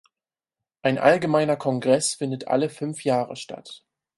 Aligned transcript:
Ein 0.81 0.97
allgemeiner 0.97 1.57
Kongress 1.57 2.15
findet 2.15 2.47
alle 2.47 2.71
fünf 2.71 3.03
Jahre 3.03 3.35
statt. 3.35 3.85